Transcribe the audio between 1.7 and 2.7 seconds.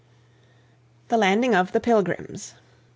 THE PILGRIMS.